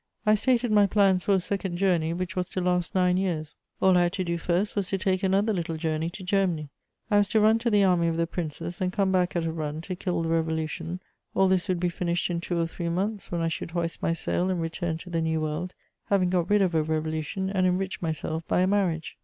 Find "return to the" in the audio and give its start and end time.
14.59-15.21